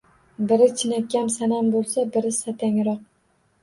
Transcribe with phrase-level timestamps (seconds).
[0.51, 3.09] Biri chinakam sanam bo‘lsa, biri satangroq